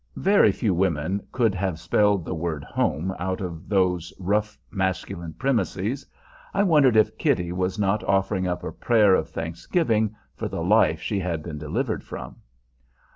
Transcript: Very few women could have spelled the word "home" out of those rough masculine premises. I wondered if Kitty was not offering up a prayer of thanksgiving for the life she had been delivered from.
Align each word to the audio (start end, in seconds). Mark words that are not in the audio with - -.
Very 0.15 0.51
few 0.51 0.73
women 0.73 1.27
could 1.31 1.53
have 1.53 1.77
spelled 1.77 2.25
the 2.25 2.33
word 2.33 2.63
"home" 2.63 3.13
out 3.19 3.39
of 3.39 3.69
those 3.69 4.11
rough 4.17 4.57
masculine 4.71 5.33
premises. 5.33 6.07
I 6.55 6.63
wondered 6.63 6.95
if 6.95 7.19
Kitty 7.19 7.51
was 7.51 7.77
not 7.77 8.03
offering 8.05 8.47
up 8.47 8.63
a 8.63 8.71
prayer 8.71 9.13
of 9.13 9.29
thanksgiving 9.29 10.15
for 10.33 10.47
the 10.47 10.63
life 10.63 11.01
she 11.01 11.19
had 11.19 11.43
been 11.43 11.59
delivered 11.59 12.03
from. 12.03 12.37